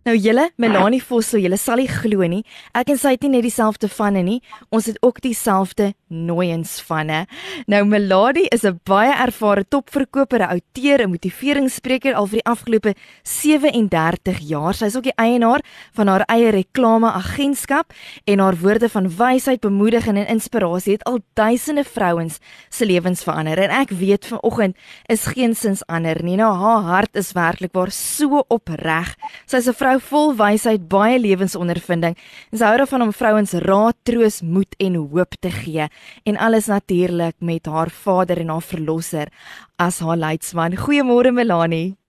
[0.00, 2.40] Nou julle, Melanie Vossel, julle sal nie glo nie.
[2.72, 4.38] Ek en sy het nie net dieselfde vanne nie.
[4.72, 7.26] Ons het ook dieselfde nooiens vanne.
[7.68, 12.94] Nou Melanie is 'n baie ervare topverkoper, 'n outeur, 'n motiveringsspreker al vir die afgelope
[13.22, 14.74] 37 jaar.
[14.74, 15.60] Sy is ook die eienaar
[15.92, 17.92] van haar eie reklameagentskap
[18.24, 22.38] en haar woorde van wysheid, bemoediging en inspirasie het al duisende vrouens
[22.70, 23.58] se lewens verander.
[23.58, 24.76] En ek weet vanoggend
[25.08, 26.36] is geensins ander nie.
[26.36, 29.14] Nou haar hart is werklik waar so opreg.
[29.46, 32.16] Sy's 'n vrou vol wysheid, baie lewensondervinding.
[32.52, 35.88] En sy hou daarvan om vrouens raad, troos, moed en hoop te gee
[36.24, 39.28] en alles natuurlik met haar vader en haar verlosser
[39.76, 40.76] as haar leidsman.
[40.76, 41.99] Goeiemôre Melanie.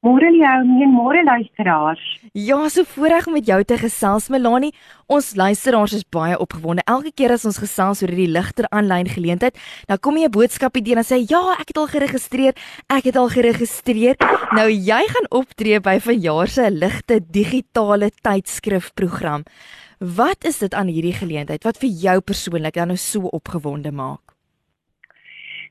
[0.00, 2.00] Môre jou, nee, môre luisteraars.
[2.32, 4.70] Ja, so voorreg om met jou te gesels Melanie.
[5.12, 6.80] Ons luisteraars is baie opgewonde.
[6.88, 9.60] Elke keer as ons gesels oor hierdie ligter aanlyn geleentheid,
[9.92, 12.54] dan kom jy 'n boodskapie deur en sê ja, ek het al geregistreer.
[12.88, 14.16] Ek het al geregistreer.
[14.56, 19.44] Nou jy gaan optree by vanjaar se ligte digitale tydskrifprogram.
[19.98, 24.29] Wat is dit aan hierdie geleentheid wat vir jou persoonlik dan nou so opgewonde maak?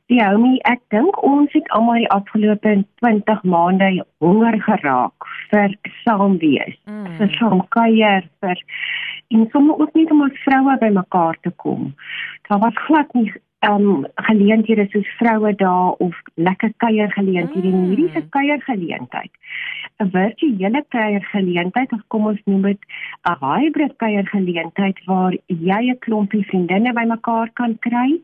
[0.09, 2.71] Ja, my ek dink ons het almal die afgelope
[3.03, 3.89] 20 maande
[4.25, 7.11] honger geraak vir saam wees, mm.
[7.19, 8.63] vir saam kuier, vir
[9.29, 11.91] en sommer ook net om as vroue bymekaar te kom.
[12.49, 13.29] Daar was glad nie
[13.67, 17.85] um geleenthede soos vroue daar of lekker kuier geleenthede mm.
[17.85, 19.31] hierdie se kuier geleentheid
[19.99, 22.85] 'n virtuele kuier geleentheid of kom ons noem dit
[23.31, 28.21] 'n hybrid kuier geleentheid waar jy 'n klompie vriendinne bymekaar kan kry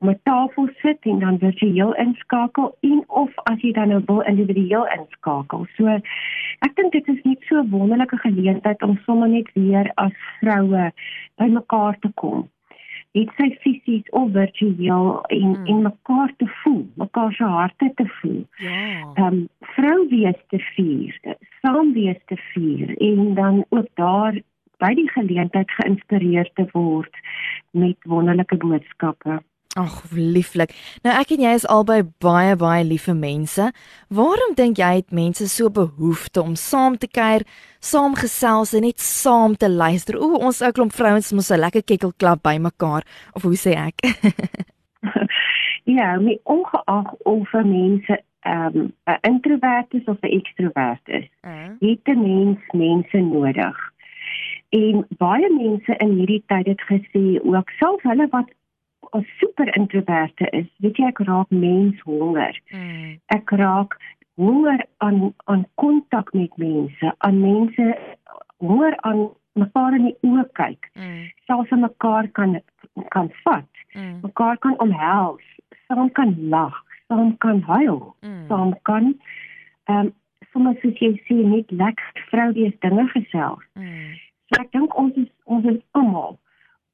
[0.00, 4.20] om 'n tafel sit en dan virtueel inskakel en of as jy dan nou wil
[4.20, 5.66] individueel inskakel.
[5.76, 5.86] So
[6.66, 10.90] ek dink dit is net so 'n wonderlike geleentheid om sommer net weer as vroue
[11.36, 12.48] bymekaar te kom
[13.12, 15.66] dit sy fisies of virtueel en hmm.
[15.66, 18.44] en mekaar te voel, mekaar se harte te voel.
[18.56, 18.78] Ja.
[19.14, 24.40] Ehm um, vrou wees te vier, saam wees te vier en dan ook daar
[24.82, 27.20] by die geleentheid geïnspireer te word
[27.70, 29.38] met wonderlike boodskappe.
[29.72, 30.74] Ag, lieflik.
[31.00, 33.70] Nou ek en jy is albei baie baie liewe mense.
[34.12, 37.46] Waarom dink jy het mense so behoefte om saam te kuier,
[37.80, 40.20] saam gesels en net saam te luister?
[40.20, 43.96] O, ons ou klomp vrouens moet 'n lekker kekkelklap bymekaar of hoe sê ek?
[45.96, 51.28] ja, my ongeag of mense ehm um, 'n introvert is of 'n ekstrovert is.
[51.40, 51.72] Uh.
[51.80, 53.76] Het 'n mens mense nodig.
[54.68, 58.52] En baie mense in hierdie tyd het gesê ook self hulle wat
[59.12, 62.56] as super introverte is, weet jy ek raak mens honger.
[62.72, 63.18] Mm.
[63.34, 63.98] Ek raak
[64.40, 67.88] honger aan aan kontak met mense, aan mense
[68.64, 69.28] honger aan
[69.60, 70.88] mekaar in die oë kyk.
[70.96, 71.28] Mm.
[71.48, 72.60] Selfs aan mekaar kan
[73.14, 73.68] kan vat.
[73.92, 74.20] Mm.
[74.24, 75.44] mekaar kan omhels,
[75.86, 76.76] saam kan lag,
[77.08, 78.44] saam kan huil, mm.
[78.48, 79.12] saam kan
[79.84, 80.12] ehm um,
[80.52, 83.64] sommer soos jy sê net lekker vrou wees dinge gesels.
[83.76, 84.16] Mm.
[84.48, 86.38] So ek dink ons is ons is almal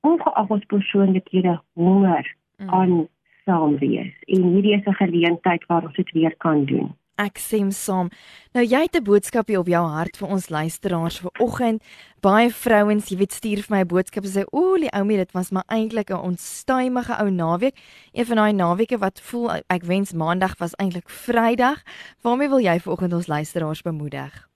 [0.00, 2.70] ongeag ons persoonlikhede honger mm.
[2.70, 3.08] aan
[3.44, 4.14] saam wees.
[4.26, 6.94] En hierdie is 'n geleentheid waar ons dit weer kan doen.
[7.18, 8.10] Ek stem saam.
[8.54, 11.82] Nou jy het 'n boodskapie op jou hart vir ons luisteraars vir oggend.
[12.20, 15.32] Baie vrouens, jy weet, stuur vir my 'n boodskap en sê, "Ooh, die oumie, dit
[15.32, 17.74] was maar eintlik 'n onstuimige ou naweek.
[18.12, 21.82] Een van daai naweke wat voel ek wens maandag was eintlik Vrydag.
[22.22, 24.47] Waarmee wil jy vanoggend ons luisteraars bemoedig?"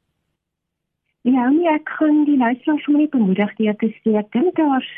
[1.23, 4.89] Ja, nee, ek kan die luisteraars sommer net bemoedig deur te sê ek dink daar's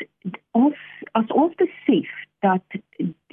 [0.57, 0.79] ons
[1.19, 2.09] as ons besef
[2.41, 2.77] dat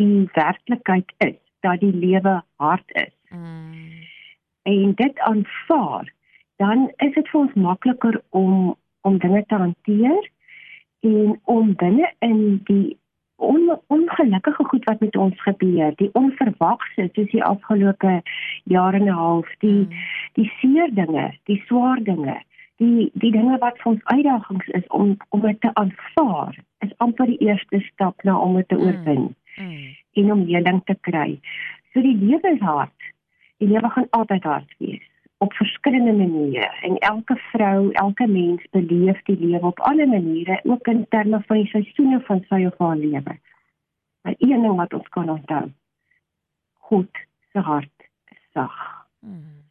[0.00, 3.14] die werklikheid is dat die lewe hard is.
[3.32, 4.04] Mm.
[4.68, 6.12] En dit aanvaar,
[6.60, 8.76] dan is dit vir ons makliker om
[9.08, 10.28] om dinge te hanteer
[11.00, 12.98] en om binne in die
[13.42, 18.20] on, ongelukkige goed wat met ons gebeur, die onverwagse soos die afgelope
[18.76, 20.08] jare en 'n half, die mm.
[20.36, 22.42] die seer dinge, die swaar dinge
[22.82, 27.30] die die dinge wat vir ons uitdagings is om om dit te aanvaar is amper
[27.30, 29.24] die eerste stap na om dit te mm, oorwin
[29.56, 29.86] mm.
[30.22, 31.38] en om heling te kry.
[31.92, 33.10] So die lewe is hard.
[33.62, 35.08] Die lewe gaan altyd hard wees
[35.42, 40.86] op verskillende maniere en elke vrou, elke mens beleef die lewe op alle maniere, ook
[40.86, 43.34] in terme van die seisoene van sy of haar lewe.
[44.22, 45.64] Maar een ding wat ons kan onthou,
[46.86, 47.22] God
[47.52, 48.78] se hart is sag.
[49.18, 49.64] Mm.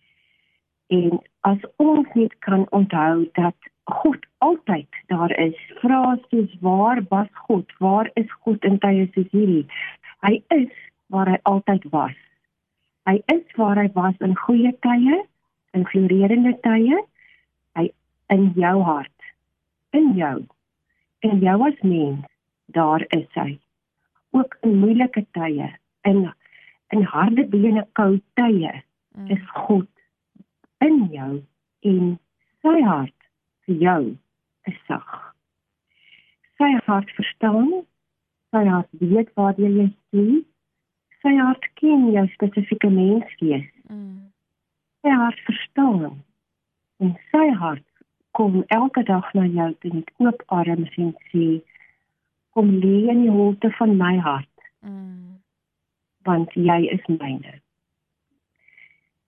[0.87, 3.55] En as ons net kan onthou dat
[3.91, 7.71] God altyd daar is, vra soos waar was God?
[7.79, 9.65] Waar is God in tye soos hierdie?
[10.21, 10.73] Hy is
[11.11, 12.17] waar hy altyd was.
[13.09, 15.23] Hy is waar hy was in goeie tye,
[15.73, 17.01] in floreerende tye,
[17.75, 17.89] hy
[18.29, 19.11] in jou hart.
[19.91, 20.37] in jou.
[21.19, 22.25] En jou as mens,
[22.65, 23.59] daar is hy.
[24.31, 25.69] Ook in moeilike tye,
[26.01, 26.31] in
[26.91, 28.71] in harde bene koue tye,
[29.15, 29.29] mm.
[29.31, 29.87] is God
[30.81, 31.33] in jou
[31.91, 32.07] en
[32.61, 33.29] sy hart
[33.65, 34.01] vir jou
[34.69, 35.11] is sag.
[36.61, 37.69] Sy hart verstaan,
[38.53, 40.43] sy hart weet waar jy is.
[41.21, 43.67] Sy hart ken jou spesifieke menswees.
[43.89, 44.31] Mm.
[45.01, 46.21] Sy hart verstaan
[47.01, 47.85] en sy hart
[48.37, 51.47] kom elke dag na jou toe met oop arms en sê
[52.57, 54.69] kom lê in die holte van my hart.
[54.81, 55.37] Mm.
[56.25, 57.60] Want jy is myne.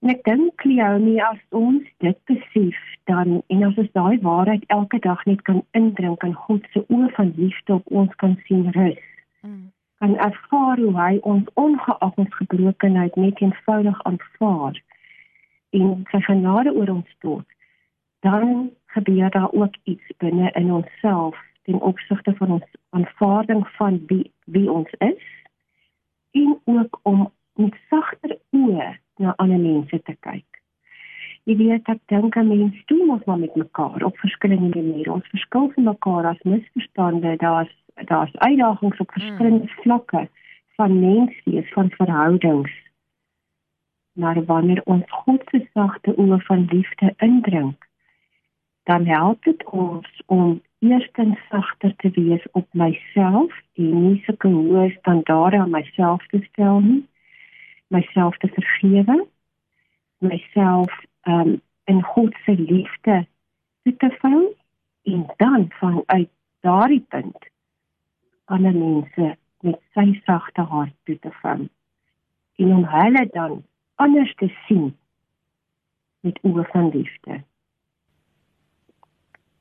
[0.04, 4.98] En ek dink Leonie as ons dit besef dan en as ons daai waarheid elke
[5.06, 9.06] dag net kan indrink en God se oë van liefde op ons kan sien rus.
[9.40, 9.70] Mm.
[10.04, 14.76] Kan ervaar hoe hy ons ongeag ons gebrokenheid net eenvoudig aanvaar
[15.80, 17.48] en sy genade oor ons stort
[18.26, 24.32] dan gebeur daar ook iets binne in onsself ten opsigte van ons aanvaarding van wie
[24.44, 25.24] wie ons is
[26.30, 30.60] en ook om met sagter oë na ander mense te kyk.
[31.44, 35.12] Jy weet ek dink aan mense doen ons maar met mekaar op verskillende maniere.
[35.12, 37.72] Ons verskil van mekaar as misverstande, daar's
[38.10, 39.82] daar's uitdagings op verskillende hmm.
[39.82, 40.28] vlakke
[40.76, 42.72] van menswees, van verhoudings.
[44.18, 47.86] Maar wanneer ons God se sagte oë van liefde indrink,
[48.82, 54.90] dan help dit ons om eerstens sagter te wees op myself en nie sulke hoë
[54.98, 57.02] standaarde aan myself te stel nie
[57.86, 59.26] myself te vergewe
[60.18, 60.90] myself
[61.22, 63.26] um, in God se liefde
[63.82, 64.54] te vou
[65.02, 67.48] en dan van uit daardie punt
[68.44, 71.58] ander mense met sy sagte hart toe te vou
[72.56, 73.64] en om hulle dan
[73.94, 74.92] anders te sien
[76.24, 77.42] met oë van liefde.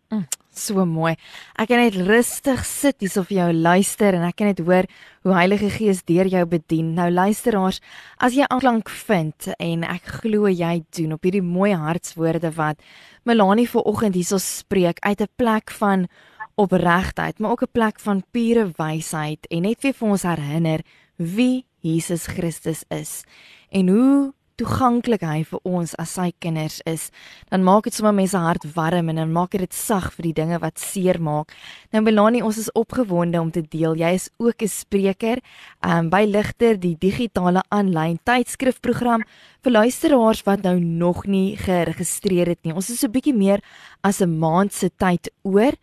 [0.09, 0.27] Mm,
[0.57, 1.15] so mooi.
[1.59, 4.87] Ek kan net rustig sit hier vir jou luister en ek kan net hoor
[5.23, 6.93] hoe Heilige Gees deur jou bedien.
[6.97, 7.79] Nou luisteraars,
[8.17, 12.81] as jy aanklank vind en ek glo jy doen op hierdie mooi hartswoorde wat
[13.23, 16.07] Melanie vanoggend hierso spreek uit 'n plek van
[16.55, 20.81] opregtheid, maar ook 'n plek van pure wysheid en net weer vir ons herinner
[21.15, 23.23] wie Jesus Christus is
[23.69, 27.09] en hoe toeganklik hy vir ons as sy kinders is,
[27.49, 30.59] dan maak dit sommer mense hart warm en dan maak dit sag vir die dinge
[30.61, 31.53] wat seer maak.
[31.93, 33.97] Nou Melanie, ons is opgewonde om te deel.
[33.97, 35.41] Jy is ook 'n spreker
[35.81, 39.23] um, by Ligter, die digitale aanlyn tydskrifprogram
[39.63, 42.73] vir luisteraars wat nou nog nie geregistreer het nie.
[42.73, 43.59] Ons is so 'n bietjie meer
[44.03, 45.73] as 'n maand se tyd oor.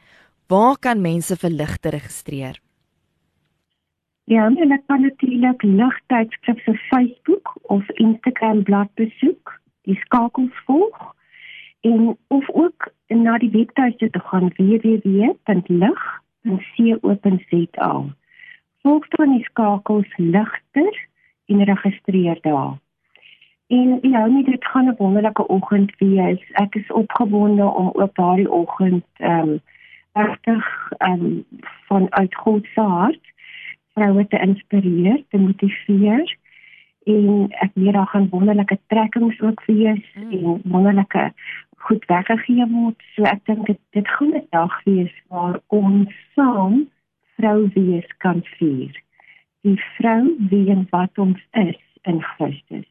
[0.49, 2.61] Waar kan mense vir Ligter registreer?
[4.25, 11.15] Ja, en ek kan natuurlik ligtydskrif se Facebook of Instagram bladsy besoek, die skakels volg
[11.81, 15.35] en of ook na die webtuiste te gaan www.lig.co.za.
[18.83, 21.09] Volg dan die skakels ligter
[21.47, 22.79] en registreer daar.
[23.67, 26.51] En ja, nee, dit gaan 'n wonderlike oggend wees.
[26.53, 29.61] Ek is opgewonde om ook daardie oggend ehm um,
[30.13, 31.45] regtig ehm um,
[31.87, 33.33] van uit God se hart
[33.95, 36.39] vroue te inspireer, te motiveer
[37.09, 40.33] en ek weet daar gaan wonderlike trekkings ook wees mm.
[40.33, 41.33] en wonderlike
[41.77, 43.03] goed weggegee word.
[43.15, 46.89] So ek dink dit dit gaan 'n dag wees waar ons saam
[47.37, 48.93] vrou wees kan vier.
[49.65, 52.89] Die vrou wie en wat ons is in Christus.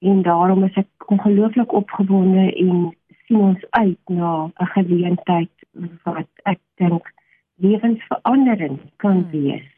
[0.00, 5.54] En daarom is ek ongelooflik opgewonde en sien ons uit na 'n geleentheid
[6.02, 7.12] wat ek dink
[7.56, 9.30] lewensveranderend kan mm.
[9.30, 9.68] wees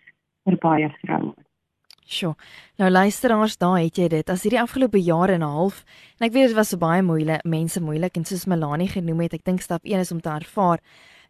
[0.44, 1.34] vir baie vroue.
[2.04, 2.34] Sjoe.
[2.76, 4.30] Nou luisteraars, daar het jy dit.
[4.30, 5.84] As hierdie afgelope jaar en 'n half,
[6.20, 9.34] en ek weet dit was so baie moeilik, mense moeilik en soos Melanie genoem het,
[9.34, 10.78] ek dink stap 1 is om te ervaar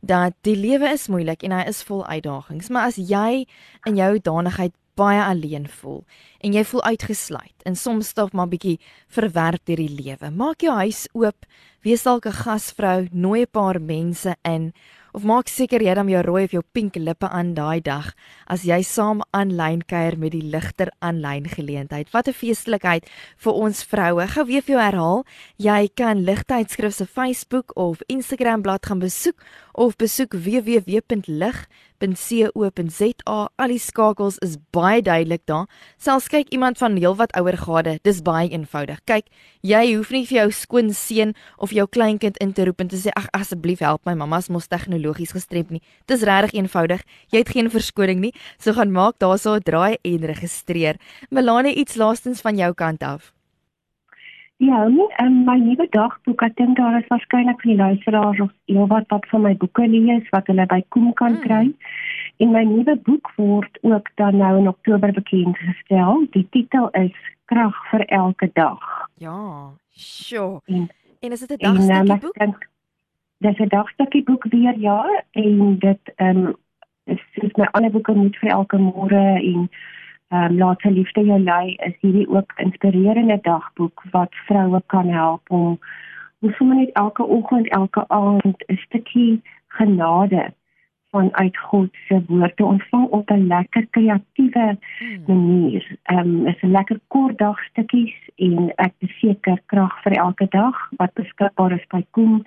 [0.02, 3.46] dat die lewe is moeilik en hy is vol uitdagings, maar as jy
[3.86, 6.04] in jou danigheid baie alleen voel
[6.40, 8.78] en jy voel uitgesluit en soms stop maar bietjie
[9.08, 11.46] verwerp deur die lewe, maak jou huis oop,
[11.82, 14.72] wees dalk 'n gasvrou, nooi 'n paar mense in
[15.14, 18.10] of maak seker jy het jou rooi of jou pink lippe aan daai dag
[18.50, 22.10] as jy saam aanlyn kuier met die ligter aanlyn geleentheid.
[22.10, 23.06] Wat 'n feestelikheid
[23.38, 24.26] vir ons vroue.
[24.26, 25.24] Gou weer vir jou herhaal,
[25.56, 29.38] jy kan ligtydskrif se Facebook of Instagram bladsy gaan besoek
[29.74, 31.66] of besoek www.lig
[32.04, 33.48] www.co.za.
[33.56, 35.66] Al die skakels is baie duidelik daar.
[35.98, 39.00] Selfs kyk iemand van heelwat ouer gade, dis baie eenvoudig.
[39.08, 39.28] Kyk,
[39.64, 43.00] jy hoef nie vir jou skoon seun of jou kleinkind in te roep en te
[43.00, 45.82] sê ag asseblief help my, mamma's mos tegnologies gestremd nie.
[46.10, 47.04] Dis regtig eenvoudig.
[47.32, 48.34] Jy het geen verskoning nie.
[48.58, 50.96] So gaan maak daarso 'n draai en registreer.
[51.30, 53.33] Melanie, iets laastens van jou kant af.
[54.64, 58.52] Ja, nie, um, my nuwe dagboek, ek dink daar is waarskynlik vir die luisteraars of
[58.72, 61.42] iemand wat van my boeke lees wat hulle by Koem kan mm.
[61.44, 61.64] kry.
[62.40, 66.24] En my nuwe boek word ook dan nou in Oktober bekend gestel.
[66.36, 67.16] Die titel is
[67.52, 68.84] Krag vir elke dag.
[69.20, 69.40] Ja,
[69.90, 70.62] sure.
[70.64, 70.88] En,
[71.20, 72.38] en is dit 'n dagstukkie ehm, boek?
[72.38, 72.68] Denk,
[73.44, 76.54] dis 'n dagstukkie boek weer ja en dit ehm um,
[77.04, 79.93] is soos my ander boeke moet vir elke môre en ehm
[80.34, 85.50] um, laat se liefde jou lei is hierdie ook inspirerende dagboek wat vroue kan help
[85.50, 85.78] om
[86.44, 90.52] om sommer net elke oggend, elke aand 'n stukkie genade
[91.10, 95.22] vanuit God se woord te ontvang op 'n lekker kreatiewe hmm.
[95.26, 95.96] manier.
[96.02, 101.14] Ehm um, is 'n lekker kort dagstukkies en ek beseker krag vir elke dag wat
[101.14, 102.42] beskikbaar is by Koem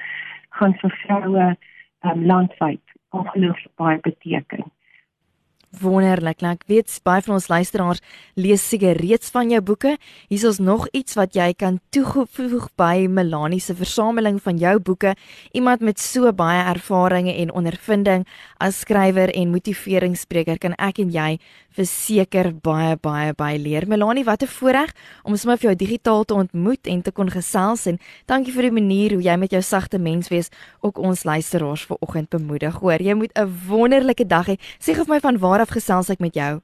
[0.50, 1.56] gaan vir vroue
[2.02, 4.64] um, landwyd ongelooflik baie beteken.
[5.82, 6.42] Wonderlik.
[6.42, 8.02] Ek weet baie van ons luisteraars
[8.40, 9.98] lees seker reeds van jou boeke.
[10.30, 15.14] Hier is nog iets wat jy kan toevoeg by Melanie se versameling van jou boeke.
[15.54, 18.26] Iemand met so baie ervarings en ondervinding
[18.60, 21.38] as skrywer en motiveringsspreker kan ek en jy
[21.78, 23.86] verseker baie baie baie leer.
[23.88, 24.94] Melanie, wat 'n voorreg
[25.24, 28.72] om sommer vir jou digitaal te ontmoet en te kon gesels en dankie vir die
[28.72, 30.50] manier hoe jy met jou sagte menswees
[30.82, 32.76] ook ons luisteraars vanoggend bemoedig.
[32.80, 34.58] Hoor, jy moet 'n wonderlike dag hê.
[34.80, 36.60] Sê gou vir my van waar af gesels ek met jou?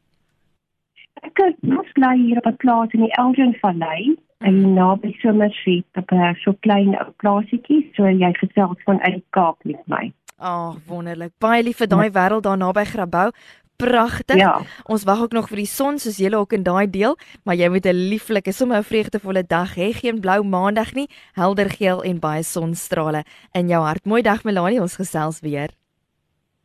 [1.24, 6.12] Ek is bly hier op 'n plaas in die Elgin Vallei en naby Somerset op
[6.12, 10.14] 'n so klein plaasietjie, so jy gesels van uit die Kaap met my.
[10.38, 11.32] Ag, oh, wonderlik.
[11.40, 12.12] Baie lief vir daai ja.
[12.12, 13.32] wêreld daar naby Grabouw
[13.76, 14.38] pragtig.
[14.38, 14.62] Ja.
[14.84, 17.70] Ons wag ook nog vir die son soos julle ook in daai deel, maar jy
[17.70, 19.92] moet 'n lieflike, sommer 'n vreugdevolle dag hê.
[19.94, 24.06] Geen blou maandag nie, helder geel en baie sonstrale in jou hart.
[24.06, 25.70] Mooi dag Melanie, ons gesels weer.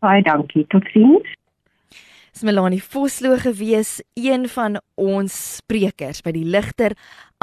[0.01, 0.67] Baie dankie.
[0.67, 1.38] Totsiens.
[2.43, 6.95] Melanie Vosloo gewees, een van ons sprekers by die ligter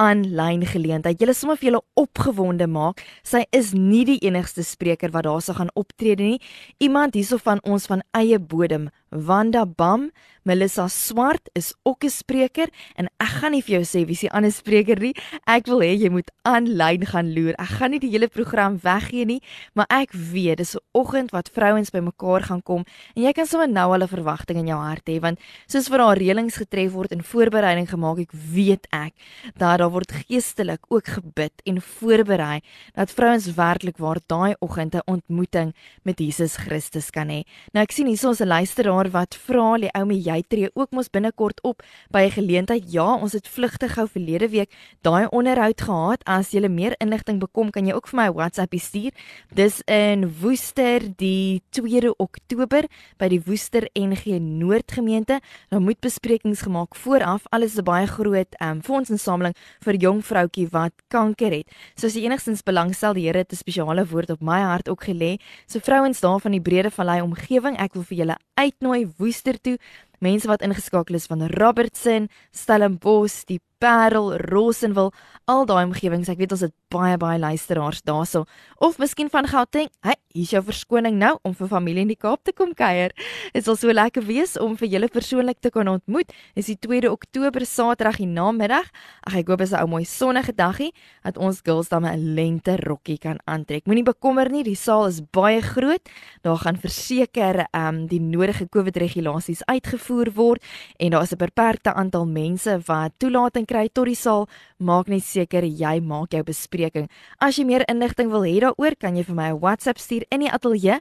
[0.02, 1.20] aanlyn geleentheid.
[1.20, 3.04] Julle sommer vir julle opgewonde maak.
[3.24, 6.40] Sy is nie die enigste spreker wat daar sou gaan optree nie.
[6.84, 10.10] Iemand hierso van ons van eie bodem, Wanda Bam,
[10.46, 14.30] Melissa Swart is ook 'n spreker en ek gaan nie vir jou sê wie se
[14.30, 15.16] ander spreker nie.
[15.48, 17.56] Ek wil hê jy moet aanlyn gaan loer.
[17.58, 19.42] Ek gaan nie die hele program weggee nie,
[19.74, 22.86] maar ek weet dis 'n oggend wat vrouens bymekaar gaan kom
[23.16, 26.18] en jy kan sommer nou hulle verwagtinge in jou hart hê want soos vir haar
[26.18, 29.14] reëlings getref word en voorbereiding gemaak, ek weet ek
[29.58, 32.60] dat daar word geestelik ook gebid en voorberei
[32.96, 37.44] dat vrouens werklik waar daai oggend 'n ontmoeting met Jesus Christus kan hê.
[37.72, 41.10] Nou ek sien hierso 'n luisteraar wat vra, "Lê ou my jy tree ook mos
[41.10, 46.24] binnekort op by 'n geleentheid?" Ja, ons het vlugtig gou verlede week daai onderhoud gehad.
[46.24, 49.12] As jy meer inligting bekom, kan jy ook vir my 'n WhatsApp stuur.
[49.54, 52.84] Dis in Woester die 2de Oktober
[53.18, 55.39] by die Woester NG Noordgemeente.
[55.70, 57.42] Nou moet besprekings gemaak vooraf.
[57.50, 61.67] Alles is 'n baie groot um, fondsinsameling vir jong vroutjie wat kanker het.
[61.96, 65.03] So as jy enigstens belangstel, die Here het 'n spesiale woord op my hart ook
[65.03, 65.39] gelê.
[65.67, 69.77] So vrouens daar van die Brede Vallei omgewing, ek wil vir julle uitnooi Woester toe.
[70.25, 75.12] Mense wat ingeskakel is van Robertson, Stellenbosch, die Parel, Rosenwil,
[75.51, 76.29] al daai omgewings.
[76.32, 78.46] Ek weet ons het baie baie luisteraars daarso.
[78.82, 79.91] Of miskien van Gauteng.
[80.05, 83.13] Hey, hier's jou verskoning nou om vir familie in die Kaap te kom kuier.
[83.53, 86.32] Dit sal so lekker wees om vir julle persoonlik te kan ontmoet.
[86.55, 88.88] Dis die 2de Oktober Saterdag die namiddag.
[89.27, 90.91] Ag ek hoop dit is 'n ou mooi sonnige dagie
[91.24, 93.86] dat ons girls dan 'n lente rokkie kan aantrek.
[93.86, 96.01] Moenie bekommer nie, die saal is baie groot.
[96.41, 100.63] Daar gaan verseker ehm um, die nodige COVID regulasies uitgevoer word
[101.00, 104.48] en daar is 'n beperkte aantal mense wat toelating kry tot die saal.
[104.77, 107.10] Maak net seker jy maak jou bespreking.
[107.39, 110.39] As jy meer inligting wil hê daaroor, kan jy vir my 'n WhatsApp stuur in
[110.39, 111.00] die ateljee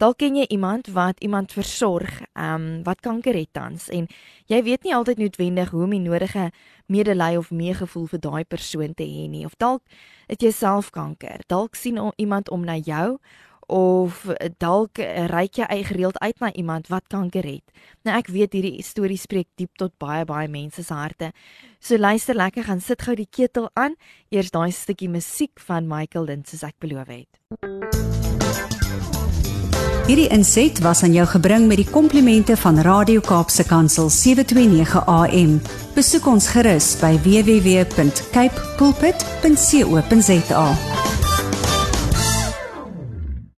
[0.00, 4.06] Dalk ken jy iemand wat iemand versorg, ehm um, wat kanker het tans en
[4.48, 6.50] jy weet nie altyd noodwendig hoe om die nodige
[6.86, 9.44] medelee of meegevoel vir daai persoon te hê nie.
[9.44, 9.82] Of dalk
[10.28, 11.44] het jy self kanker.
[11.46, 13.18] Dalk sien iemand om na jou
[13.70, 14.26] of
[14.58, 14.98] dalk
[15.30, 17.64] reik jy eie gereeld uit na iemand wat kanker het.
[18.04, 21.30] Nou ek weet hierdie storie spreek diep tot baie baie mense se harte.
[21.80, 23.94] So luister lekker, gaan sit gou die ketel aan.
[24.30, 27.30] Eers daai stukkie musiek van Michael Lind soos ek beloof het.
[30.10, 35.60] Hierdie inset was aan jou gebring met die komplimente van Radio Kaapse Kansel 729 AM.
[35.94, 40.66] Besoek ons gerus by www.cape pulpit.co.za.